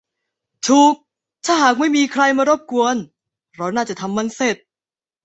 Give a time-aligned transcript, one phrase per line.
[0.67, 0.93] ถูก
[1.45, 2.95] ถ้าหากไม่มีใครมารบกวน
[3.57, 4.57] เราน่าจะทำมันเสร็จ